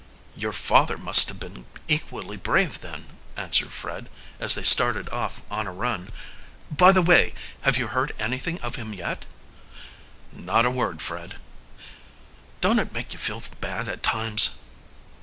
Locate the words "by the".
6.75-7.03